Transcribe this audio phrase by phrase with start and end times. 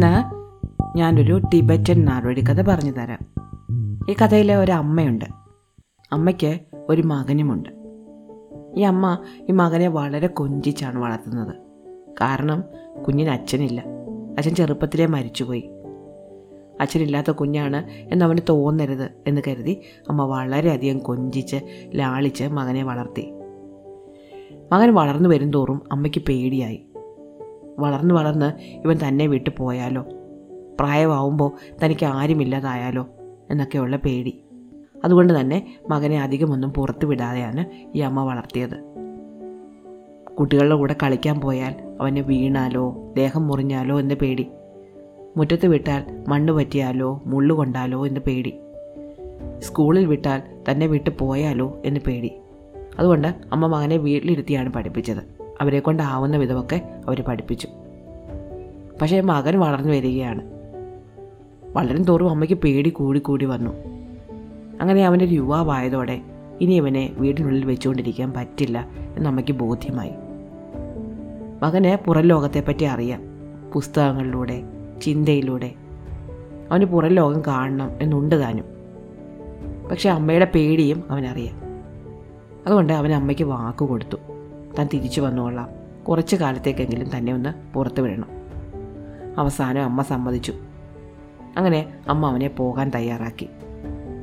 [0.00, 3.18] ഇന്ന് ഞാനൊരു ടിബറ്റൻ നാടോടി കഥ പറഞ്ഞു തരാം.
[4.10, 5.24] ഈ കഥയിലെ ഒരു അമ്മയുണ്ട്.
[6.12, 6.58] അമ്മയ്ക്ക്
[6.88, 7.68] ഒരു മകനുമുണ്ട്.
[8.76, 9.18] ഈ അമ്മ
[9.48, 11.54] ഈ മകനെ വളരെ കൊഞ്ചിച്ചാണ് വളർത്തുന്നത്.
[12.20, 12.64] കാരണം
[13.06, 13.84] കുഞ്ഞിന് അച്ഛനില്ല.
[14.38, 15.70] അച്ഛൻ ചെറുപ്പത്തിലേ മരിച്ചുപോയി.
[16.80, 21.56] അച്ഛനില്ലാത്ത കുഞ്ഞാണ് എന്നവന് തോന്നരുത് എന്ന് കരുതി അമ്മ വളരെയധികം കൊഞ്ചിച്ച്
[21.94, 23.32] ലാളിച്ച് മകനെ വളർത്തി.
[24.72, 26.86] മകൻ വളർന്നു വരുംതോറും അമ്മയ്ക്ക് പേടിയായി.
[27.80, 30.04] വളർന്ന് വളർന്ന് ഇവൻ തന്നെ വിട്ടു പോയാലോ?
[30.80, 31.50] പ്രായമാവുമ്പോൾ
[31.84, 33.08] തനിക്ക് ആരുമില്ലാതായാലോ?
[33.50, 34.40] എന്നൊക്കെയുള്ള പേടി.
[35.04, 37.64] അതുകൊണ്ട് തന്നെ മകനെ അധികമൊന്നും പുറത്തു വിടാതെയാണ്
[37.96, 38.90] ഈ അമ്മ വളർത്തിയത്.
[40.38, 44.46] കുട്ടികളുടെ കൂടെ കളിക്കാൻ പോയാൽ അവന് വീണാലോ ദേഹം മുറിഞ്ഞാലോ എന്ന് പേടി.
[45.36, 48.54] മുറ്റത്ത് വിട്ടാൽ മണ്ണ് പറ്റിയാലോ മുള്ളു കൊണ്ടാലോ എന്ന് പേടി.
[49.58, 52.32] സ്കൂളിൽ വിട്ടാൽ തന്നെ വിട്ടു പോയാലോ എന്ന് പേടി.
[52.98, 55.39] അതുകൊണ്ട് അമ്മ മകനെ വീട്ടിലിരുത്തിയാണ് പഠിപ്പിച്ചത്.
[55.60, 57.68] അവരെ കൊണ്ടാവുന്ന വിധമൊക്കെ അവർ പഠിപ്പിച്ചു.
[59.02, 60.42] പക്ഷേ മകൻ വളർന്നു വരികയാണ്.
[61.72, 63.70] വളരും തോറും അമ്മയ്ക്ക് പേടി കൂടി കൂടി വന്നു.
[64.80, 66.20] അങ്ങനെ അവനൊരു യുവാവായതോടെ
[66.60, 70.10] ഇനി ഇവനെ വീടിനുള്ളിൽ വെച്ചുകൊണ്ടിരിക്കാൻ പറ്റില്ല എന്ന് അമ്മയ്ക്ക് ബോധ്യമായി.
[71.62, 73.22] മകന് പുറം ലോകത്തെപ്പറ്റി അറിയാം.
[73.74, 74.62] പുസ്തകങ്ങളിലൂടെ
[75.02, 75.72] ചിന്തയിലൂടെ.
[76.70, 78.64] അവന് പുറം ലോകം കാണണം എന്നുണ്ട് താനും.
[79.90, 81.62] പക്ഷെ അമ്മയുടെ പേടിയും അവനറിയാം.
[82.66, 84.16] അതുകൊണ്ട് അവൻ അമ്മയ്ക്ക് വാക്ക് കൊടുത്തു.
[84.78, 85.68] താൻ തിരിച്ചു വന്നുകൊള്ളാം
[86.08, 88.28] കുറച്ച് കാലത്തേക്കെങ്കിലും തന്നെ ഒന്ന് പുറത്തു വിടണം.
[89.38, 90.52] അവസാനം അമ്മ സമ്മതിച്ചു.
[91.56, 93.48] അങ്ങനെ അമ്മ അവനെ പോകാൻ തയ്യാറാക്കി.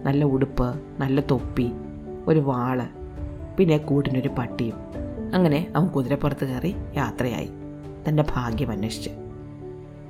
[0.04, 1.72] നല്ല ഉടുപ്പ് നല്ല തൊപ്പി
[2.28, 2.84] ഒരു വാൾ
[3.58, 4.76] പിന്നെ കൂട്ടിനൊരു പട്ടിയും.
[5.34, 7.50] അങ്ങനെ അവൻ കുതിരപ്പുറത്ത് കയറി യാത്രയായി.
[8.10, 9.10] തന്റെ ഭാഗ്യം അന്വേഷിച്ച്.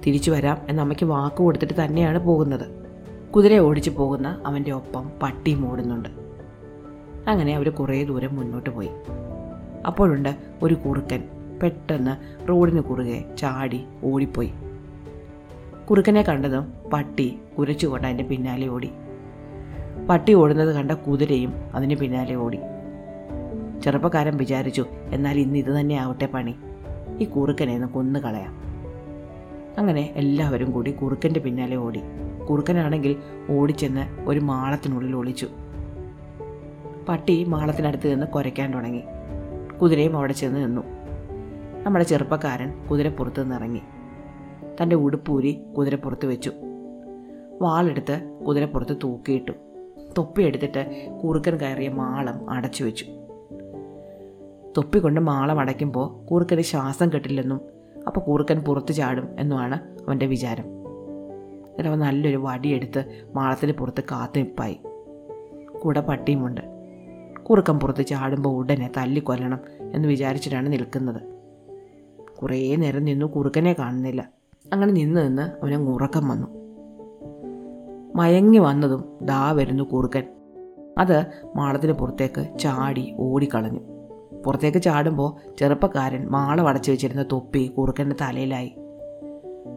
[0.08, 2.88] തിരിച്ചു വരാം എന്ന അമ്മയ്ക്ക് വാക്ക് കൊടുത്തിട്ട് തന്നെയാണ് പോകുന്നത്.
[3.36, 6.10] കുതിര ഓടിച്ചു പോകുന്ന അവന്റെ ഒപ്പം പട്ടിയും ഓടുന്നുണ്ട്.
[7.28, 8.90] അങ്ങനെ അവർ കുറേ ദൂരം മുന്നോട്ട് പോയി.
[9.86, 11.24] അപ്പോഴുണ്ട് ഒരു കുറുക്കൻ
[11.64, 14.54] പെട്ടെന്ന് റോഡിന് കുറുകെ ചാടി ഓടിപ്പോയി.
[15.90, 18.92] കുറുക്കനെ കണ്ടതും പട്ടി കുരച്ചുകൊണ്ട് അതിന്റെ പിന്നാലെ ഓടി.
[20.10, 22.60] പട്ടി ഓടുന്നത് കണ്ട കുതിരയും അതിന് പിന്നാലെ ഓടി.
[23.84, 26.56] ചെറുപ്പക്കാരൻ വിചാരിച്ചു എന്നാൽ ഇന്ന് ഇത് തന്നെ ആവട്ടെ പണി.
[27.20, 28.62] ഈ കുറുക്കനെ ഒന്ന് കൊന്നു കളയാം.
[29.78, 32.02] അങ്ങനെ എല്ലാവരും കൂടി കുറുക്കന്റെ പിന്നാലെ ഓടി.
[32.50, 33.16] കുറുക്കനാണെങ്കിൽ
[33.50, 35.48] ഓടിച്ചെന്ന് ഒരു മാളത്തിനുള്ളിൽ ഒളിച്ചു.
[37.10, 39.04] പട്ടി മാളത്തിനടുത്ത് നിന്ന് കുരയ്ക്കാൻ തുടങ്ങി.
[39.82, 40.82] കുതിരയും അവിടെ ചെന്ന് നിന്നു.
[41.84, 43.82] നമ്മുടെ ചെറുപ്പക്കാരൻ കുതിരപ്പുറത്ത് നിന്നിറങ്ങി
[44.82, 46.52] തന്റെ ഉടുപ്പൂരി കുതിരപ്പുറത്ത് വെച്ചു.
[47.62, 49.52] വാളെടുത്ത് കുതിരപ്പുറത്ത് തൂക്കിയിട്ടു.
[50.18, 53.06] തൊപ്പിയെടുത്തിട്ട് കുറുക്കൻ കയറിയ മാളം അടച്ചു വെച്ചു.
[54.78, 57.62] തൊപ്പി കൊണ്ട് മാളം അടയ്ക്കുമ്പോൾ കുറുക്കന് ശ്വാസം കെട്ടില്ലെന്നും
[58.08, 59.76] അപ്പോൾ കുറുക്കൻ പുറത്ത് ചാടും എന്നുമാണ്
[60.08, 60.64] അവന്റെ വിചാരം.
[60.64, 64.80] എന്നിട്ട് അവൻ നല്ലൊരു വടിയെടുത്ത് മാളത്തിന് പുറത്ത് കാത്തു നിൽപ്പായി
[65.80, 66.77] കൂടെ പട്ടിയുമുണ്ട്.
[67.50, 69.60] കുറുക്കൻ പുറത്ത് ചാടുമ്പോൾ ഉടനെ തല്ലിക്കൊല്ലണം
[69.94, 71.22] എന്ന് വിചാരിച്ചിട്ടാണ് നിൽക്കുന്നത്.
[72.42, 74.30] കുറേ നേരം നിന്നു കുറുക്കനെ കാണുന്നില്ല.
[74.74, 76.48] അങ്ങനെ നിന്ന് നിന്ന് അവന് ഉറക്കം വന്നു.
[78.16, 80.24] മയങ്ങി വന്നതും ദാ വരുന്നു കുറുക്കൻ.
[80.98, 81.26] അത്
[81.56, 83.80] മാളത്തിന് പുറത്തേക്ക് ചാടി ഓടിക്കളഞ്ഞു.
[84.46, 88.74] പുറത്തേക്ക് ചാടുമ്പോൾ ചെറുപ്പക്കാരൻ മാളം അടച്ചു വെച്ചിരുന്ന തൊപ്പി കുറുക്കന്റെ തലയിലായി.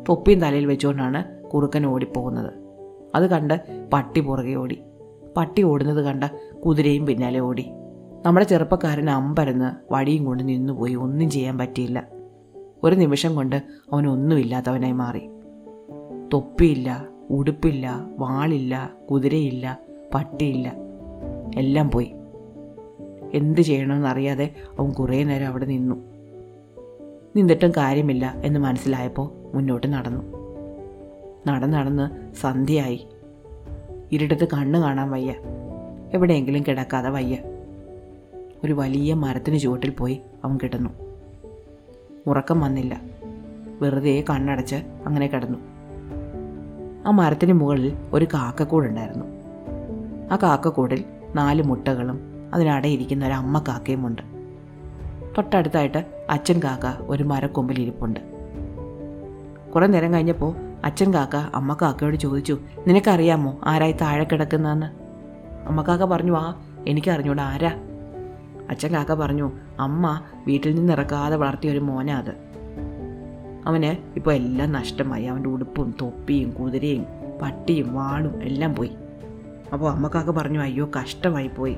[0.09, 2.53] തൊപ്പിയും തലയിൽ വെച്ചുകൊണ്ടാണ് കുറുക്കൻ ഓടിപ്പോകുന്നത്.
[3.15, 4.83] അത് കണ്ട് പട്ടി പുറകെ ഓടി.
[5.37, 6.25] പട്ടി ഓടുന്നത് കണ്ട
[6.67, 7.71] കുതിരയും പിന്നാലെ ഓടി.
[8.27, 10.95] നമ്മുടെ ചെറുപ്പക്കാരൻ അമ്പരന്ന് വടിയും കൊണ്ട് നിന്നുപോയി.
[10.95, 12.09] ഒന്നും ചെയ്യാൻ പറ്റിയില്ല.
[12.83, 13.63] ഒരു നിമിഷം കൊണ്ട്
[13.93, 15.31] അവനൊന്നുമില്ലാത്തവനായി മാറി.
[16.33, 19.79] തൊപ്പിയില്ല ഉടുപ്പില്ല വാളില്ല കുതിരയില്ല
[20.15, 20.73] പട്ടിയില്ല.
[21.57, 22.15] എല്ലാം പോയി.
[23.35, 25.95] എന്ത് ചെയ്യണമെന്നറിയാതെ അവൻ കുറേ നേരം അവിടെ നിന്നു.
[27.37, 30.23] നിന്നിട്ടും കാര്യമില്ല എന്ന് മനസ്സിലായപ്പോൾ മുന്നോട്ട് നടന്നു.
[31.49, 33.09] നടന്ന് നടന്ന് സന്ധ്യയായി.
[34.13, 35.35] ഇരുട്ടത്ത് കണ്ണ് കാണാൻ വയ്യ.
[36.15, 37.37] എവിടെയെങ്കിലും കിടക്കാതെ വയ്യ.
[38.65, 40.91] ഒരു വലിയ മരത്തിന് ചുവട്ടിൽ പോയി അവൻ കിടന്നു.
[42.27, 43.01] ഉറക്കം വന്നില്ല.
[43.81, 45.59] വെറുതെ കണ്ണടച്ച് അങ്ങനെ കിടന്നു.
[47.07, 49.25] ആ മരത്തിന് മുകളിൽ ഒരു കാക്കക്കൂടുണ്ടായിരുന്നു
[50.33, 51.05] ആ കാക്കക്കൂടിൽ
[51.35, 52.21] നാല് മുട്ടകളും
[52.55, 54.23] അതിനടയിരിക്കുന്ന ഒരു അമ്മ കാക്കയുമുണ്ട്
[55.39, 58.21] തൊട്ടടുത്തായിട്ട് അച്ഛൻ കാക്ക ഒരു മരക്കൊമ്പിൽ ഇരിപ്പുണ്ട്.
[59.75, 65.00] കുറേ നേരം കഴിഞ്ഞപ്പോൾ അച്ഛൻ കാക്ക അമ്മ കാക്കയോട് ചോദിച്ചു നിനക്കറിയാമോ ആരായി താഴെ കിടക്കുന്നതെന്ന്?
[65.67, 67.73] അമ്മ കാക്ക പറഞ്ഞു ആ എനിക്കറിഞ്ഞൂടാ ആരാ?
[68.71, 72.51] അച്ഛൻ കാക്ക പറഞ്ഞു അമ്മ വീട്ടിൽ നിന്ന് ഇറക്കാതെ വളർത്തിയ ഒരു മോനാ അത്.
[73.67, 75.25] അവന് ഇപ്പോൾ എല്ലാം നഷ്ടമായി.
[75.25, 77.07] അവന്റെ ഉടുപ്പും തൊപ്പിയും കുതിരയും
[77.43, 78.91] പട്ടിയും വാളും എല്ലാം പോയി.
[79.73, 81.77] അപ്പോൾ അമ്മക്കാക്ക പറഞ്ഞു അയ്യോ കഷ്ടമായി പോയി.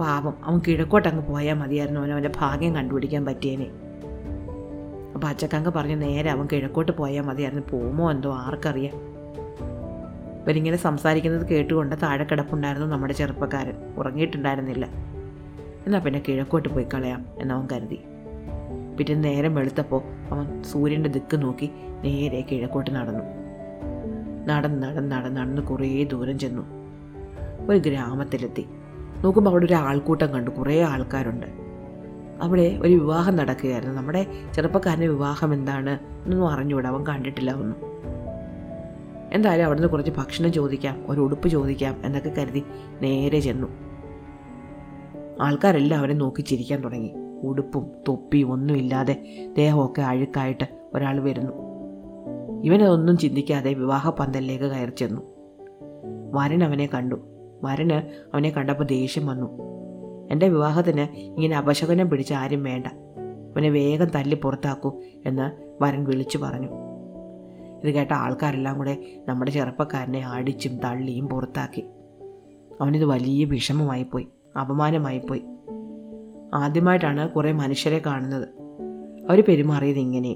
[0.00, 2.00] പാവം അവൻ കിഴക്കോട്ട് അങ്ങ് പോയാൽ മതിയായിരുന്നു.
[2.00, 3.66] അവൻ അവന്റെ ഭാഗ്യം കണ്ടുപിടിക്കാൻ പറ്റിയേനെ.
[5.14, 7.66] അപ്പോൾ അച്ചക്കാങ്ക പറഞ്ഞു നേരെ അവൻ കിഴക്കോട്ട് പോയാൽ മതിയായിരുന്നു.
[7.72, 9.15] പോകുമോ എന്തോ ആർക്കറിയാം.
[10.46, 14.84] ഇവരിങ്ങനെ സംസാരിക്കുന്നത് കേട്ടുകൊണ്ട് താഴെ കിടപ്പുണ്ടായിരുന്നു നമ്മുടെ ചെറുപ്പക്കാരൻ ഉറങ്ങിയിട്ടുണ്ടായിരുന്നില്ല.
[15.86, 17.98] എന്നാൽ പിന്നെ കിഴക്കോട്ട് പോയി കളയാം എന്നവൻ കരുതി.
[18.98, 21.70] പിറ്റേ നേരം വെളുത്തപ്പോൾ അവൻ സൂര്യന്റെ ദിക്ക് നോക്കി
[22.04, 23.24] നേരെ കിഴക്കോട്ട് നടന്നു.
[24.46, 26.62] നടന്ന് നടന്ന് നടന്ന് നടന്ന് കുറേ ദൂരം ചെന്നു.
[27.70, 28.66] ഒരു ഗ്രാമത്തിലെത്തി.
[29.20, 30.50] നോക്കുമ്പോൾ അവിടെ ഒരു ആൾക്കൂട്ടം കണ്ടു.
[30.50, 31.46] കുറേ ആൾക്കാരുണ്ട്.
[32.42, 33.94] അവിടെ ഒരു വിവാഹം നടക്കുകയായിരുന്നു.
[33.94, 36.88] നമ്മുടെ ചെറുപ്പക്കാരന്റെ വിവാഹം എന്താണ് എന്നൊന്നും അറിഞ്ഞുകൂടാ.
[36.88, 37.96] അവൻ കണ്ടിട്ടില്ല ഒന്നും
[39.32, 42.62] എന്തായാലും അവിടുന്ന് കുറച്ച് ഭക്ഷണം ചോദിക്കാം ഒരു ഉടുപ്പ് ചോദിക്കാം എന്നൊക്കെ കരുതി
[43.02, 43.66] നേരെ ചെന്നു.
[45.40, 47.14] ആൾക്കാരെല്ലാം അവനെ നോക്കി ചിരിക്കാൻ തുടങ്ങി.
[47.42, 49.24] ഉടുപ്പും തൊപ്പിയും ഒന്നുമില്ലാതെ
[49.56, 50.64] ദേഹമൊക്കെ അഴുക്കായിട്ട്
[50.94, 51.52] ഒരാൾ വരുന്നു.
[52.64, 55.22] ഇവനതൊന്നും ചിന്തിക്കാതെ വിവാഹ പന്തലിലേക്ക് കയറി ചെന്നു.
[56.32, 57.14] വരൻ അവനെ കണ്ടു.
[57.62, 57.92] വരന്
[58.34, 59.46] അവനെ കണ്ടപ്പോൾ ദേഷ്യം വന്നു.
[60.30, 62.86] എന്റെ വിവാഹത്തിന് ഇങ്ങനെ അപശകനം പിടിച്ച ആരും വേണ്ട.
[63.26, 65.50] അവനെ വേഗം തല്ലി പുറത്താക്കൂ എന്ന്
[65.84, 66.68] വരൻ വിളിച്ചു പറഞ്ഞു.
[67.86, 68.96] ഇത് കേട്ട ആൾക്കാരെല്ലാം കൂടെ
[69.28, 71.86] നമ്മുടെ ചെറുപ്പക്കാരനെ അടിച്ചും തള്ളിയും പുറത്താക്കി.
[72.80, 74.28] അവനിത് വലിയ വിഷമമായിപ്പോയി
[74.60, 75.42] അപമാനമായിപ്പോയി.
[76.54, 78.48] ആദ്യമായിട്ടാണ് കുറേ മനുഷ്യരെ കാണുന്നത്.
[79.28, 80.32] അവർ പെരുമാറിയത് ഇങ്ങനെ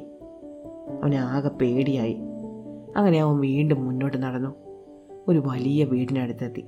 [1.03, 2.17] അവന് ആകെ പേടിയായി.
[2.97, 4.55] അങ്ങനെ അവൻ വീണ്ടും മുന്നോട്ട് നടന്നു.
[5.29, 6.65] ഒരു വലിയ വീടിനടുത്തെത്തി.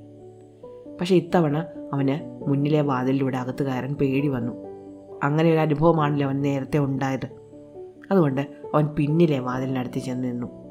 [1.01, 1.59] പക്ഷേ ഇത്തവണ
[1.93, 4.53] അവന് മുന്നിലെ വാതിലിലൂടെ അകത്ത് കയറാൻ പേടി വന്നു.
[5.23, 7.27] അങ്ങനെ ഒരു അനുഭവമാണല്ലോ അവൻ നേരത്തെ ഉണ്ടായത്.
[8.11, 8.41] അതുകൊണ്ട്
[8.75, 10.62] അവൻ പിന്നിലെ വാതിലിനടുത്ത് ചെന്ന് നിന്നു.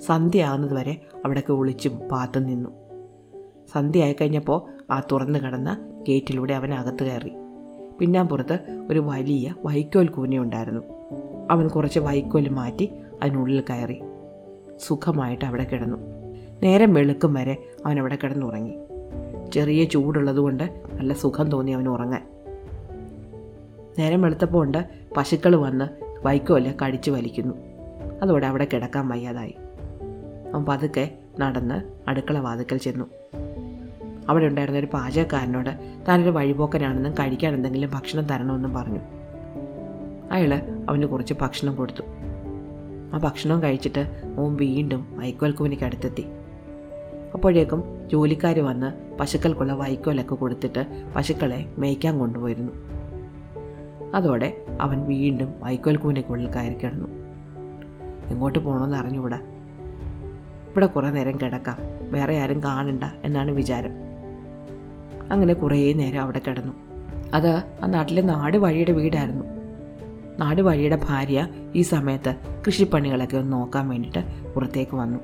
[0.00, 2.70] സന്ധ്യയാകുന്നത് വരെ അവിടെയൊക്കെ ഒളിച്ചും പാത്തും നിന്നു.
[3.72, 7.32] സന്ധ്യയായി കഴിഞ്ഞപ്പോൾ ആ തുറന്നു കിടന്ന ഗേറ്റിലൂടെ അവൻ അകത്ത് കയറി.
[7.98, 10.80] പിന്നാമ്പുറത്ത് ഒരു വലിയ വൈക്കോൽ കൂനയുണ്ടായിരുന്നു.
[11.50, 12.92] അവൻ കുറച്ച് വൈക്കോൽ മാറ്റി
[13.22, 14.02] അതിനുള്ളിൽ കയറി.
[14.78, 15.96] സുഖമായിട്ട് അവിടെ കിടന്നു.
[16.62, 17.56] നേരം വെളുക്കും വരെ
[17.86, 18.74] അവൻ അവിടെ കിടന്നുറങ്ങി.
[19.52, 22.28] ചെറിയ ചൂടുള്ളതുകൊണ്ട് നല്ല സുഖം തോന്നി അവൻ ഉറങ്ങാൻ.
[23.98, 27.54] നേരം വെളുത്തപ്പോൾ ഉണ്ട് പശുക്കൾ വന്ന് വൈക്കോൽ കടിച്ചു വലിക്കുന്നു.
[28.22, 29.54] അതോടെ അവിടെ കിടക്കാൻ വയ്യാതായി.
[30.54, 33.04] അവൻ പതുക്കെ നടന്ന് അടുക്കള വാതിക്കൽ ചെന്നു.
[34.28, 38.98] അവിടെ ഉണ്ടായിരുന്ന ഒരു പാചകക്കാരനോട് താനൊരു വഴിപോക്കനാണെന്നും കഴിക്കാൻ എന്തെങ്കിലും ഭക്ഷണം തരണമെന്നും പറഞ്ഞു.
[40.32, 40.54] അയാൾ
[40.88, 42.02] അവന് കുറച്ച് ഭക്ഷണം കൊടുത്തു.
[43.14, 46.24] ആ ഭക്ഷണം കഴിച്ചിട്ട് ഓൻ വീണ്ടും വൈക്കോൽക്കുവിനിക്ക് അടുത്തെത്തി.
[47.34, 52.72] അപ്പോഴേക്കും ജോലിക്കാർ വന്ന് പശുക്കൾക്കുള്ള വൈക്കോലൊക്കെ കൊടുത്തിട്ട് പശുക്കളെ മേയ്ക്കാൻ കൊണ്ടുപോയിരുന്നു.
[54.14, 57.08] അതോടെ അവൻ വീണ്ടും വൈക്കോൽ കൂനയ്ക്കുള്ളിൽ കയറി കിടന്നു.
[58.28, 59.38] എങ്ങോട്ട് പോകണമെന്ന് അറിഞ്ഞുകൂടാ.
[60.70, 61.76] ഇവിടെ കുറേ നേരം കിടക്കാം.
[62.10, 63.90] വേറെ ആരും കാണണ്ട എന്നാണ് വിചാരം.
[65.32, 66.72] അങ്ങനെ കുറേ നേരം അവിടെ കിടന്നു.
[67.34, 69.44] അത് ആ നാട്ടിലെ നാട് വഴിയുടെ വീടായിരുന്നു.
[70.38, 72.34] നാട് വഴിയുടെ ഭാര്യ ഈ സമയത്ത്
[72.66, 75.18] കൃഷിപ്പണികളൊക്കെ ഒന്ന് നോക്കാൻ വേണ്ടിയിട്ട് പുറത്തേക്ക് വന്നു.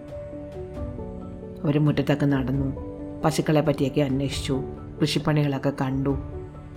[1.65, 2.77] അവർ മുറ്റത്തൊക്കെ നടന്നു.
[3.25, 4.63] പശുക്കളെ പറ്റിയൊക്കെ അന്വേഷിച്ചു.
[5.01, 6.19] കൃഷിപ്പണികളൊക്കെ കണ്ടു.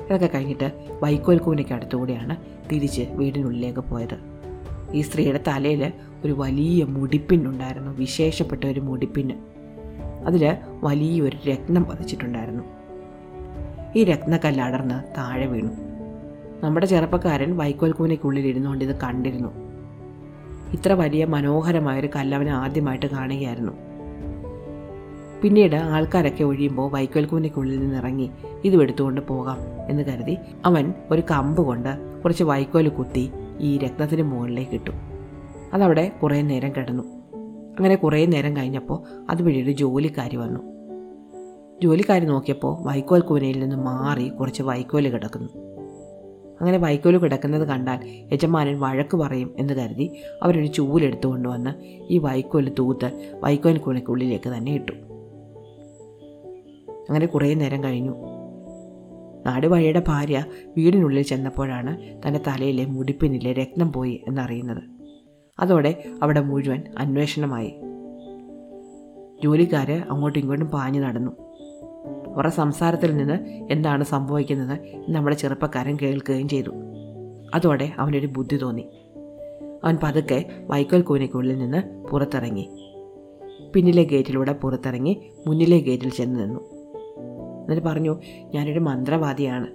[0.05, 2.37] ഇതൊക്കെ കഴിഞ്ഞിട്ട് വൈക്കോൽ കൂനയ്ക്ക് അടുത്തുകൂടിയാണ്
[2.71, 4.38] തിരിച്ച് വീടിനുള്ളിലേക്ക് പോയത്.
[4.93, 5.93] ഈ സ്ത്രീയുടെ തലയിൽ
[6.25, 7.91] ഒരു വലിയ മുടിപ്പിന്നുണ്ടായിരുന്നു.
[7.91, 9.33] വിശേഷപ്പെട്ട ഒരു മുടിപ്പിന്ന്
[10.25, 12.63] അതിൽ വലിയൊരു രത്നം പതിച്ചിട്ടുണ്ടായിരുന്നു.
[13.95, 15.69] ഈ രത്നക്കല്ല് അടർന്ന് താഴെ വീണു.
[16.63, 19.49] നമ്മുടെ ചെറുപ്പക്കാരൻ വൈക്കോൽക്കൂനയ്ക്കുള്ളിൽ ഇരുന്നുകൊണ്ട് ഇത് കണ്ടിരുന്നു.
[20.71, 23.71] ഇത്ര വലിയ മനോഹരമായൊരു കല്ലവനെ ആദ്യമായിട്ട് കാണുകയായിരുന്നു.
[25.41, 28.29] പിന്നീട് ആൾക്കാരൊക്കെ ഒഴിയുമ്പോൾ വൈക്കോൽ കൂനയ്ക്കുള്ളിൽ നിന്ന് ഇറങ്ങി
[28.65, 29.57] ഇതും എടുത്തുകൊണ്ട് പോകാം
[29.89, 34.91] എന്ന് കരുതി അവൻ ഒരു കമ്പ് കൊണ്ട് കുറച്ച് വൈക്കോൽ കുത്തി ഈ രത്നത്തിന് മുകളിലേക്ക് ഇട്ടു.
[35.73, 37.03] അതവിടെ കുറേ നേരം കിടന്നു.
[37.77, 40.59] അങ്ങനെ കുറേ നേരം കഴിഞ്ഞപ്പോൾ അതുവഴി ഒരു ജോലിക്കാരി വന്നു.
[41.83, 45.49] ജോലിക്കാരി നോക്കിയപ്പോൾ വൈക്കോൽ കൂനയിൽ നിന്ന് മാറി കുറച്ച് വൈക്കോൽ കിടക്കുന്നു.
[46.61, 47.99] അങ്ങനെ വൈക്കോൽ കിടക്കുന്നത് കണ്ടാൽ
[48.33, 50.11] യജമാനൻ വഴക്ക് പറയും എന്ന് കരുതി
[50.43, 51.69] അവരൊരു ചൂലെടുത്തു കൊണ്ടുവന്ന്
[52.09, 54.91] ഈ വൈക്കോൽ തൂത്ത് വൈക്കോൽ കൂനയ്ക്കുള്ളിലേക്ക് തന്നെ ഇട്ടു.
[57.09, 58.38] അങ്ങനെ കുറേ നേരം കഴിഞ്ഞു.
[59.49, 60.45] നാടുവഴിയുടെ ഭാര്യ
[60.77, 64.83] വീടിനുള്ളിൽ ചെന്നപ്പോഴാണ് തന്റെ തലയിലെ മുടിപ്പിനിലെ രക്തം പോയി എന്നറിയുന്നത്.
[65.59, 67.73] അതോടെ അവിടെ മുഴുവൻ അന്വേഷണമായി.
[69.43, 71.31] ജോലിക്കാർ അങ്ങോട്ടും ഇങ്ങോട്ടും പാഞ്ഞു നടന്നു.
[72.35, 74.79] അവരുടെ സംസാരത്തിൽ നിന്ന് എന്താണ് സംഭവിക്കുന്നത്
[75.09, 76.71] നമ്മുടെ ചെറുപ്പക്കാരൻ കേൾക്കുകയും ചെയ്തു.
[77.53, 78.87] അതോടെ അവനൊരു ബുദ്ധി തോന്നി.
[79.83, 82.69] അവൻ പതുക്കെ വൈക്കോൽ കൂനയ്ക്കുള്ളിൽ നിന്ന് പുറത്തിറങ്ങി.
[83.73, 86.78] പിന്നിലെ ഗേറ്റിലൂടെ പുറത്തിറങ്ങി മുന്നിലെ ഗേറ്റിൽ ചെന്ന് നിന്നു.
[87.69, 88.19] എന്നിട്ട് പറഞ്ഞു
[88.53, 89.67] ഞാനൊരു മന്ത്രവാദിയാണ്.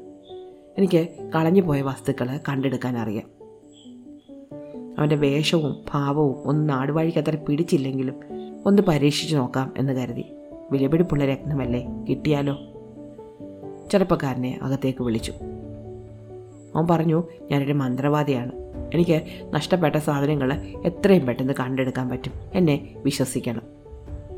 [0.79, 3.35] എനിക്ക് കളഞ്ഞു പോയ വസ്തുക്കൾ കണ്ടെടുക്കാൻ അറിയാം.
[4.99, 8.15] അവന്റെ വേഷവും ഭാവവും ഒന്ന് നാടുവാഴിക്ക് അത്ര പിടിച്ചില്ലെങ്കിലും
[8.67, 10.25] ഒന്ന് പരീക്ഷിച്ചു നോക്കാം എന്ന് കരുതി.
[10.71, 11.87] വിലപിടിപ്പുള്ള രത്നമല്ലേ?
[12.09, 12.59] കിട്ടിയാലോ?
[13.93, 15.33] ചെറുപ്പക്കാരനെ അകത്തേക്ക് വിളിച്ചു.
[16.77, 18.53] അവൻ പറഞ്ഞു ഞാനൊരു മന്ത്രവാദിയാണ്.
[18.95, 20.55] എനിക്ക് നഷ്ടപ്പെട്ട സാധനങ്ങൾ
[20.87, 22.33] എത്രയും പെട്ടെന്ന് കണ്ടെടുക്കാൻ പറ്റും.
[22.55, 23.63] എന്നെ വിശ്വസിക്കണം.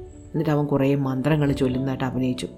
[0.09, 2.49] എന്നിട്ട് അവൻ കുറേ മന്ത്രങ്ങൾ ചൊല്ലുന്നതായിട്ട് അഭിനയിച്ചു.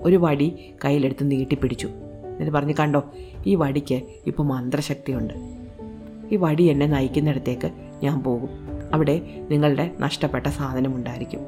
[0.00, 1.86] ഒരു വടി കയ്യിലെടുത്ത് നീട്ടിപ്പിടിച്ചു.
[1.86, 3.02] എന്നിട്ട് പറഞ്ഞു കണ്ടോ
[3.46, 5.34] ഈ വടിക്ക് ഇപ്പോൾ മന്ത്രശക്തിയുണ്ട്.
[6.32, 7.70] ഈ വടി എന്നെ നയിക്കുന്നിടത്തേക്ക്
[8.02, 8.48] ഞാൻ പോകും.
[8.92, 11.40] അവിടെ നിങ്ങളുടെ നഷ്ടപ്പെട്ട സാധനമുണ്ടായിരിക്കും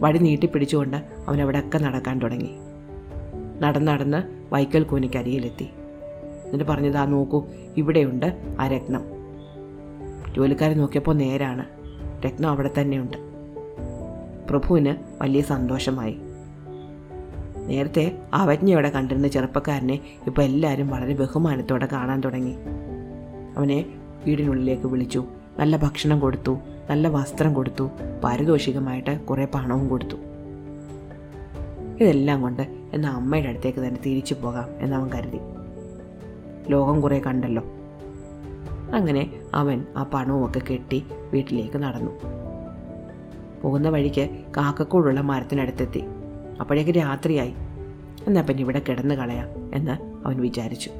[0.00, 0.96] വടി നീട്ടിപ്പിടിച്ചുകൊണ്ട്
[1.28, 1.38] അവൻ
[1.82, 2.50] നടക്കാൻ തുടങ്ങി.
[3.60, 4.22] നടന്ന് നടന്ന്
[4.54, 5.64] വൈക്കൽ കൂനിക്കരിയിലെത്തി
[6.44, 7.44] എന്നിട്ട് പറഞ്ഞതാ നോക്കൂ
[7.76, 9.02] ഇവിടെയുണ്ട് ആ രത്നം.
[10.34, 11.64] ജോലിക്കാരൻ നോക്കിയപ്പോൾ നേരാണ്.
[12.26, 13.16] രത്നം അവിടെ തന്നെയുണ്ട്.
[14.50, 16.16] പ്രഭുവിന് വലിയ സന്തോഷമായി.
[17.66, 22.54] നേരത്തെ അവജ്ഞയോടെ കണ്ടിരുന്ന ചെറുപ്പക്കാരനെ ഇപ്പോൾ എല്ലാവരും വളരെ ബഹുമാനത്തോടെ കാണാൻ തുടങ്ങി.
[23.56, 23.84] അവനെ
[24.26, 25.24] വീടിനുള്ളിലേക്ക് വിളിച്ചു.
[25.58, 26.58] നല്ല ഭക്ഷണം കൊടുത്തു.
[26.90, 27.90] നല്ല വസ്ത്രം കൊടുത്തു.
[28.24, 30.16] പാരിതോഷികമായിട്ട് കുറേ പണവും കൊടുത്തു.
[32.00, 35.38] ഇതെല്ലാം കൊണ്ട് എന്നാൽ അമ്മയുടെ അടുത്തേക്ക് തന്നെ തിരിച്ചു പോകാം എന്നവൻ കരുതി.
[36.68, 37.62] ലോകം കുറേ കണ്ടല്ലോ.
[38.94, 42.10] അങ്ങനെ അവൻ ആ പണവുമൊക്കെ കെട്ടി വീട്ടിലേക്ക് നടന്നു.
[43.62, 46.04] പോകുന്ന വഴിക്ക് കാക്കക്കൂടുള്ള മരത്തിനടുത്തെത്തി.
[46.62, 47.54] അപ്പോഴേക്ക് രാത്രിയായി.
[48.26, 50.90] എന്നാൽ പിന്നെ ഇവിടെ കിടന്ന് കളയാം എന്ന് അവൻ വിചാരിച്ചു.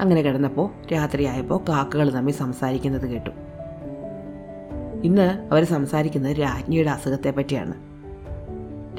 [0.00, 3.30] അങ്ങനെ കിടന്നപ്പോൾ രാത്രിയായപ്പോൾ കാക്കകൾ തമ്മിൽ സംസാരിക്കുന്നത് കേട്ടു.
[5.04, 7.74] ഇന്ന് അവർ സംസാരിക്കുന്നത് രാജ്ഞിയുടെ അസുഖത്തെ പറ്റിയാണ്.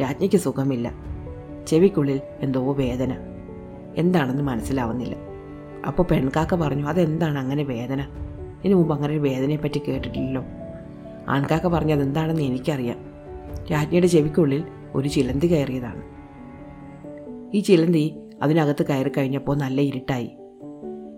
[0.01, 0.91] രാജ്ഞിക്ക് സുഖമില്ല.
[1.67, 3.17] ചെവിക്കുള്ളിൽ എന്തോ വേദന.
[3.96, 5.15] എന്താണെന്ന് മനസ്സിലാവുന്നില്ല.
[5.88, 8.01] അപ്പോൾ പെൺകാക്ക പറഞ്ഞു അതെന്താണ് അങ്ങനെ വേദന?
[8.63, 10.43] ഇതിനു മുമ്പ് അങ്ങനെ ഒരു വേദനയെപ്പറ്റി കേട്ടിട്ടില്ലല്ലോ.
[11.27, 12.98] ആൺകാക്ക പറഞ്ഞു അതെന്താണെന്ന് എനിക്കറിയാം.
[13.72, 14.63] രാജ്ഞിയുടെ ചെവിക്കുള്ളിൽ
[14.96, 16.01] ഒരു ചിലന്തി കയറിയതാണ്.
[17.55, 20.31] ഈ ചിലന്തി അതിനകത്ത് കയറി കഴിഞ്ഞപ്പോൾ നല്ല ഇരുട്ടായി.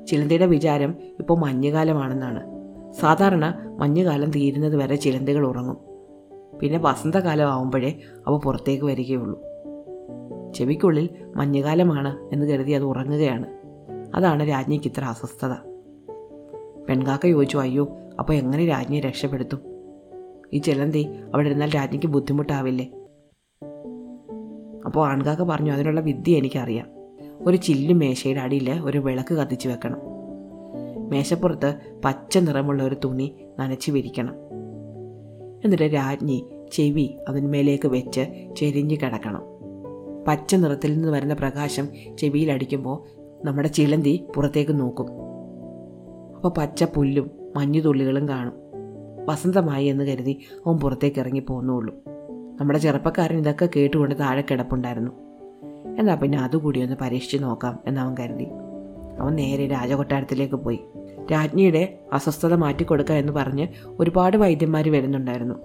[0.07, 2.51] ചിലന്തിയുടെ വിചാരം ഇപ്പോൾ മഞ്ഞുകാലമാണെന്നാണ്.
[2.93, 5.77] സാധാരണ മഞ്ഞുകാലം തീരുന്നത് വരെ ചിലന്തികൾ ഉറങ്ങും.
[6.59, 9.41] പിന്നെ വസന്തകാലം ആവുമ്പോഴേ അവ പുറത്തേക്ക് വരികയുള്ളൂ.
[10.55, 13.45] ചെവിക്കുള്ളിൽ മഞ്ഞുകാലമാണ് എന്ന് കരുതി അത് ഉറങ്ങുകയാണ്.
[14.15, 15.53] അതാണ് രാജ്ഞിക്ക് ഇത്ര അസ്വസ്ഥത.
[16.89, 19.59] പെൺകാക്ക ചോദിച്ചു അയ്യോ അപ്പോൾ എങ്ങനെ രാജ്ഞിയെ രക്ഷപ്പെടുത്തും?
[20.53, 22.91] ഈ ചിലന്തി അവിടെ ഇരുന്നാൽ രാജ്ഞിക്ക് ബുദ്ധിമുട്ടാവില്ലേ?
[24.91, 26.87] അപ്പോൾ ആൺകാക്ക പറഞ്ഞു അതിനുള്ള വിദ്യ എനിക്കറിയാം.
[27.41, 29.97] ഒരു ചില്ലു മേശയുടെ അടിയിൽ ഒരു വിളക്ക് കത്തിച്ച് വെക്കണം.
[31.09, 34.35] മേശപ്പുറത്ത് പച്ച നിറമുള്ള ഒരു തുണി നനച്ച് വിരിക്കണം.
[35.63, 38.25] എന്നിട്ട് രാജ്ഞി ചെവി അതിന്മേലേക്ക് വെച്ച്
[38.57, 39.41] ചെരിഞ്ഞ് കിടക്കണം.
[40.27, 43.03] പച്ച നിറത്തിൽ നിന്ന് വരുന്ന പ്രകാശം ചെവിയിലടിക്കുമ്പോൾ
[43.45, 45.07] നമ്മുടെ ചിലന്തി പുറത്തേക്ക് നോക്കും.
[46.35, 48.53] അപ്പോൾ പച്ച പുല്ലും മഞ്ഞുതുള്ളികളും കാണും.
[49.25, 51.95] വസന്തമായി എന്ന് കരുതി അവൻ പുറത്തേക്ക് ഇറങ്ങി പോകുന്നുള്ളൂ
[52.61, 55.11] നമ്മുടെ ചെറുപ്പക്കാരൻ ഇതൊക്കെ കേട്ടുകൊണ്ട് താഴെ കിടപ്പുണ്ടായിരുന്നു.
[55.99, 58.47] എന്നാൽ പിന്നെ അതുകൂടി ഒന്ന് പരീക്ഷിച്ച് നോക്കാം എന്നവൻ കരുതി.
[59.19, 60.79] അവൻ നേരെ രാജകൊട്ടാരത്തിലേക്ക് പോയി.
[61.31, 63.67] രാജ്ഞിയുടെ അസ്വസ്ഥത മാറ്റിക്കൊടുക്കുക എന്ന് പറഞ്ഞ്
[63.99, 65.55] ഒരുപാട് വൈദ്യന്മാർ വരുന്നുണ്ടായിരുന്നു.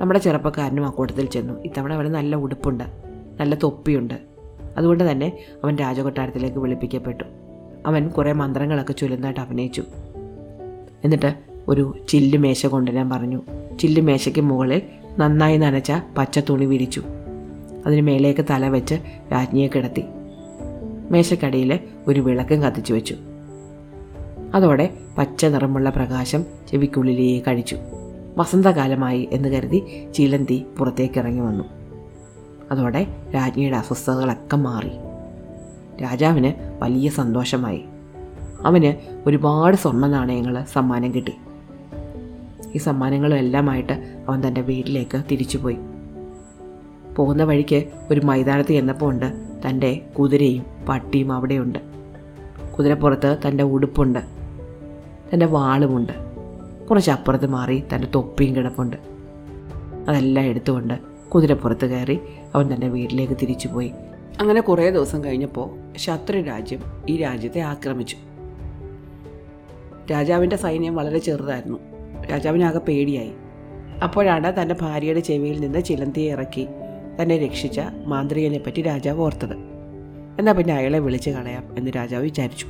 [0.00, 1.62] നമ്മുടെ ചെറുപ്പക്കാരനും അക്കൂട്ടത്തിൽ ചെന്നു.
[1.64, 2.84] ഇത്തവണ അവന് നല്ല ഉടുപ്പുണ്ട്
[3.40, 4.14] നല്ല തൊപ്പിയുണ്ട്.
[4.76, 7.24] അതുകൊണ്ട് തന്നെ അവൻ രാജകൊട്ടാരത്തിലേക്ക് വിളിപ്പിക്കപ്പെട്ടു.
[7.86, 9.82] അവൻ കുറേ മന്ത്രങ്ങളൊക്കെ ചൊല്ലുന്നതായിട്ട് അഭിനയിച്ചു.
[11.04, 11.34] എന്നിട്ട്
[11.68, 13.42] ഒരു ചില്ലുമേശ കൊണ്ടുവരാൻ പറഞ്ഞു
[13.80, 14.82] ചില്ലുമേശയ്ക്ക് മുകളിൽ
[15.18, 17.02] നന്നായി നനച്ച പച്ച തുണി വിരിച്ചു.
[17.86, 18.94] അതിന് മേലേക്ക് തല വെച്ച്
[19.32, 20.04] രാജ്ഞിയെ കിടത്തി.
[21.10, 23.14] മേശക്കടിയിൽ ഒരു വിളക്കും കത്തിച്ചു വെച്ചു.
[24.54, 27.76] അതോടെ പച്ച നിറമുള്ള പ്രകാശം ചെവിക്കുള്ളിലേക്ക് കഴിച്ചു
[28.36, 31.64] വസന്തകാലമായി എന്ന് കരുതി ചിലന്തി പുറത്തേക്ക് ഇറങ്ങി വന്നു.
[32.70, 34.90] അതോടെ രാജ്ഞിയുടെ അസ്വസ്ഥതകളൊക്കെ മാറി.
[36.02, 37.84] രാജാവിന് വലിയ സന്തോഷമായി.
[38.64, 38.94] അവന്
[39.28, 41.32] ഒരുപാട് സ്വർണ നാണയങ്ങൾ സമ്മാനം കിട്ടി.
[42.74, 45.76] ഈ സമ്മാനങ്ങളും എല്ലാമായിട്ട് അവൻ തന്റെ വീട്ടിലേക്ക് തിരിച്ചുപോയി.
[47.16, 49.32] പോകുന്ന വഴിക്ക് ഒരു മൈതാനത്ത് ചെന്നപ്പോൾ ഉണ്ട്
[49.68, 51.78] തന്റെ കുതിരയും പട്ടിയും അവിടെയുണ്ട്.
[52.78, 54.18] കുതിരപ്പുറത്ത് തന്റെ ഉടുപ്പുണ്ട്
[55.34, 56.12] തന്റെ വാളുമുണ്ട്.
[56.90, 58.96] കുറച്ച് അപ്പുറത്ത് മാറി തന്റെ തൊപ്പിയും കിടപ്പുണ്ട്.
[60.08, 60.94] അതെല്ലാം എടുത്തുകൊണ്ട്
[61.30, 62.18] കുതിരപ്പുറത്ത് കയറി
[62.54, 63.92] അവൻ തന്റെ വീട്ടിലേക്ക് തിരിച്ചുപോയി.
[64.40, 68.16] അങ്ങനെ കുറേ ദിവസം കഴിഞ്ഞപ്പോൾ ശത്രു രാജ്യം ഈ രാജ്യത്തെ ആക്രമിച്ചു.
[70.12, 71.78] രാജാവിന്റെ സൈന്യം വളരെ ചെറുതായിരുന്നു.
[72.30, 73.32] രാജാവിനാകെ പേടിയായി.
[74.02, 76.66] അപ്പോഴാണ് തന്റെ ഭാര്യയുടെ ചെവിയിൽ നിന്ന് ചിലന്തിയെ ഇറക്കി
[77.22, 79.56] തന്നെ രക്ഷിച്ച മാന്ത്രികനെ പറ്റി രാജാവ് ഓർത്തത്.
[80.38, 82.66] എന്നാൽ പിന്നെ അയാളെ വിളിച്ചു കളയാം എന്ന് രാജാവ് വിചാരിച്ചു.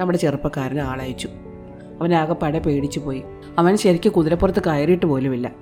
[0.00, 1.28] നമ്മുടെ ചെറുപ്പക്കാരൻ ആളയച്ചു.
[2.00, 3.22] അവനാകെ പടെ പേടിച്ചു പോയി.
[3.58, 5.52] അവൻ ശരിക്കും കുതിരപ്പുറത്ത് കയറിയിട്ട് പോലുമില്ല.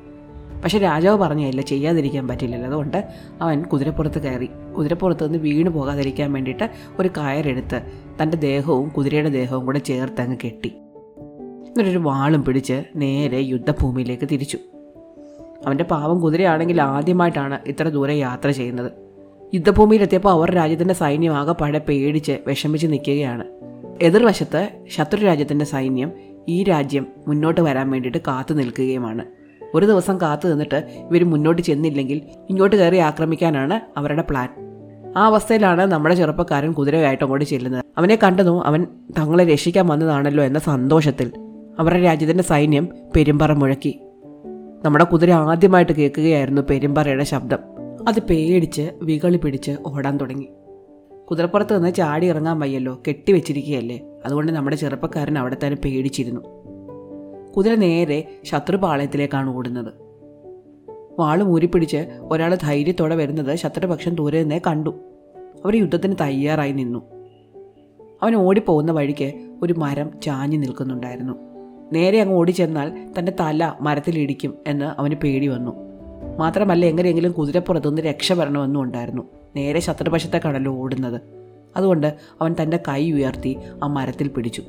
[0.64, 2.68] പക്ഷെ രാജാവ് പറഞ്ഞില്ല ചെയ്യാതിരിക്കാൻ പറ്റില്ലല്ലോ.
[2.68, 3.04] അതുകൊണ്ട്
[3.40, 4.48] അവൻ കുതിരപ്പുറത്ത് കയറി.
[4.78, 7.82] കുതിരപ്പുറത്ത് നിന്ന് വീണ് പോകാതിരിക്കാൻ വേണ്ടിയിട്ട് ഒരു കയറെടുത്ത്
[8.22, 10.72] തന്റെ ദേഹവും കുതിരയുടെ ദേഹവും കൂടെ ചേർത്ത് അങ്ങ് കെട്ടി.
[11.76, 14.58] എന്നിട്ടൊരു വാളും പിടിച്ച് നേരെ യുദ്ധഭൂമിയിലേക്ക് തിരിച്ചു.
[15.66, 18.92] അവന്റെ പാവം കുതിരയാണെങ്കിൽ ആദ്യമായിട്ടാണ് ഇത്ര ദൂരെ യാത്ര ചെയ്യുന്നത്.
[19.54, 23.44] യുദ്ധഭൂമിയിലെത്തിയപ്പോൾ അവർ രാജ്യത്തിന്റെ സൈന്യം പഴ പേടിച്ച് വിഷമിച്ച് നിൽക്കുകയാണ്.
[24.02, 26.12] എതിർവശത്ത് ശത്രു രാജ്യത്തിന്റെ സൈന്യം
[26.48, 29.24] ഈ രാജ്യം മുന്നോട്ട് വരാൻ വേണ്ടിയിട്ട് കാത്തു നിൽക്കുകയുമാണ്.
[29.74, 34.48] ഒരു ദിവസം കാത്തു നിന്നിട്ട് ഇവർ മുന്നോട്ട് ചെന്നില്ലെങ്കിൽ ഇങ്ങോട്ട് കയറി ആക്രമിക്കാനാണ് അവരുടെ പ്ലാൻ.
[35.16, 37.84] ആ അവസ്ഥയിലാണ് നമ്മുടെ ചെറുപ്പക്കാരൻ കുതിരയായിട്ട് അങ്ങോട്ട് ചെല്ലുന്നത്.
[37.98, 38.86] അവനെ കണ്ടതും അവൻ
[39.18, 41.32] തങ്ങളെ രക്ഷിക്കാൻ വന്നതാണല്ലോ എന്ന സന്തോഷത്തിൽ
[41.78, 44.00] അവരുടെ രാജ്യത്തിന്റെ സൈന്യം പെരുമ്പറ മുഴക്കി.
[44.84, 47.58] നമ്മുടെ കുതിര ആദ്യമായിട്ട് കേൾക്കുകയായിരുന്നു പെരുമ്പറയുടെ ശബ്ദം.
[48.08, 50.48] അത് പേടിച്ച് വികളി പിടിച്ച് ഓടാൻ തുടങ്ങി.
[51.30, 56.40] കുതിരപ്പുറത്ത് നിന്ന് ചാടി ഇറങ്ങാൻ വയ്യല്ലോ കെട്ടിവെച്ചിരിക്കുകയല്ലേ അതുകൊണ്ട് നമ്മുടെ ചെറുപ്പക്കാരൻ അവിടെ തന്നെ പേടിച്ചിരുന്നു.
[57.56, 59.92] കുതിര നേരെ ശത്രുപാളയത്തിലേക്കാണ് ഓടുന്നത്.
[61.18, 64.90] വാൾ മൂരിപ്പിടിച്ച് ഒരാൾ ധൈര്യത്തോടെ വരുന്നത് ശത്രുപക്ഷം ദൂരെ നിന്നേ കണ്ടു.
[65.64, 66.98] അവർ യുദ്ധത്തിന് തയ്യാറായി നിന്നു.
[68.22, 71.45] അവൻ ഓടിപ്പോകുന്ന വഴിക്ക് ഒരു മരം ചാഞ്ഞു നിൽക്കുന്നുണ്ടായിരുന്നു.
[71.92, 75.72] നേരെ അങ്ങ് ഓടിച്ചെന്നാൽ തന്റെ തല മരത്തിലിടിക്കും എന്ന് അവന് പേടി വന്നു.
[76.38, 79.22] മാത്രമല്ല എങ്ങനെയെങ്കിലും കുതിരപ്പുറത്തുനിന്ന് രക്ഷപ്പെടണമെന്നും ഉണ്ടായിരുന്നു.
[79.56, 81.20] നേരെ ശത്രുപക്ഷത്തേക്കാണല്ലോ ഓടുന്നത്.
[81.76, 84.62] അതുകൊണ്ട് അവൻ തന്റെ കൈ ഉയർത്തി ആ മരത്തിൽ പിടിച്ചു.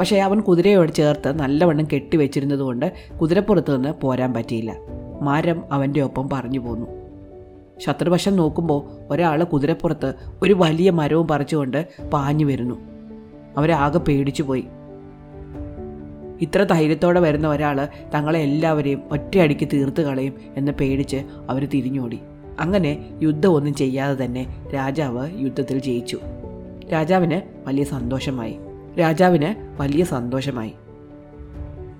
[0.00, 4.76] പക്ഷേ അവൻ കുതിരയോട് ചേർത്ത് നല്ലവണ്ണം കെട്ടിവെച്ചിരുന്നതുകൊണ്ട് കുതിരപ്പുറത്ത് നിന്ന് പോരാൻ പറ്റിയില്ല.
[5.22, 6.86] മരം അവന്റെ ഒപ്പം പറഞ്ഞു പോന്നു.
[7.78, 12.80] ശത്രുവശം നോക്കുമ്പോൾ ഒരാൾ കുതിരപ്പുറത്ത് ഒരു വലിയ മരവും പറിച്ചുകൊണ്ട് പാഞ്ഞു വരുന്നു.
[13.56, 14.64] അവരാകെ പേടിച്ചു പോയി
[16.40, 21.16] ഇത്ര ധൈര്യത്തോടെ വരുന്ന ഒരാൾ തങ്ങളെ എല്ലാവരെയും ഒറ്റയടിക്ക് തീർത്ത് കളയും എന്ന് പേടിച്ച്
[21.48, 22.18] അവർ തിരിഞ്ഞോടി.
[22.60, 26.18] അങ്ങനെ യുദ്ധമൊന്നും ചെയ്യാതെ തന്നെ രാജാവ് യുദ്ധത്തിൽ ജയിച്ചു.
[26.92, 28.56] രാജാവിന് വലിയ സന്തോഷമായി.
[29.00, 30.72] രാജാവിന് വലിയ സന്തോഷമായി.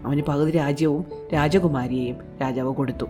[0.04, 1.04] അവന് പകുതി രാജ്യവും
[1.34, 3.06] രാജകുമാരിയെയും രാജാവ് കൊടുത്തു.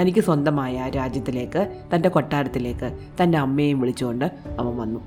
[0.00, 4.24] തനിക്ക് സ്വന്തമായ രാജ്യത്തിലേക്ക് തന്റെ കൊട്ടാരത്തിലേക്ക് തന്റെ അമ്മയെയും വിളിച്ചുകൊണ്ട്
[4.58, 5.00] അവൻ വന്നു.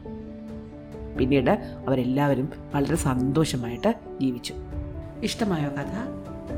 [1.17, 4.53] പിന്നീട് അവരെല്ലാവരും വളരെ സന്തോഷമായിട്ട് ജീവിച്ചു.
[5.23, 5.95] ഇഷ്ടമായോ കഥ?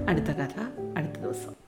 [0.09, 0.59] അടുത്ത കഥ
[0.97, 1.66] അടുത്ത ദിവസം.